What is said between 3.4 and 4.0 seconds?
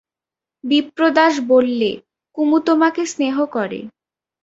করে।